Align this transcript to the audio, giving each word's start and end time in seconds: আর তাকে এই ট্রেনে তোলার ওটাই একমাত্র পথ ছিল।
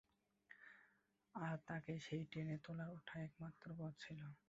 আর 1.35 1.55
তাকে 1.67 1.93
এই 2.11 2.23
ট্রেনে 2.31 2.57
তোলার 2.65 2.89
ওটাই 2.89 3.21
একমাত্র 3.23 3.65
পথ 3.79 3.93
ছিল। 3.99 4.21